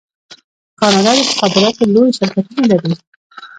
[0.79, 2.93] کاناډا د مخابراتو لوی شرکتونه لري.